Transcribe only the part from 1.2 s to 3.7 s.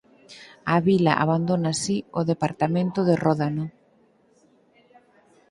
abandona así o departamento de Ródano.